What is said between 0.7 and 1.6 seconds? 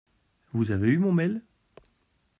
avez eu mon mail?